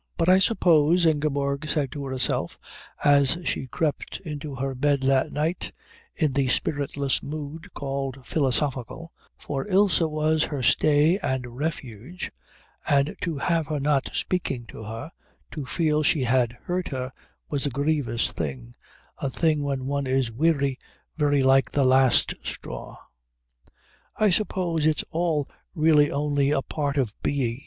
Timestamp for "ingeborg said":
1.05-1.91